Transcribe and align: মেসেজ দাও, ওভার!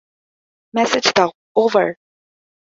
মেসেজ 0.73 1.05
দাও, 1.15 1.29
ওভার! 1.55 1.87